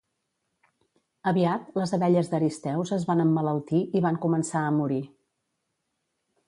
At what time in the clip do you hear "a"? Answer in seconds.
4.71-4.75